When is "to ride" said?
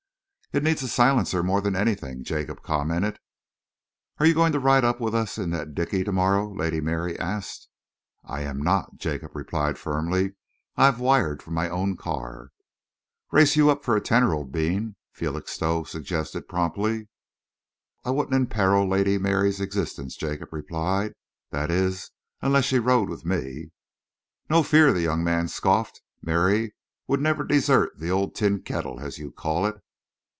4.51-4.83